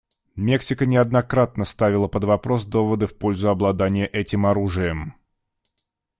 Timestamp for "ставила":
1.63-2.07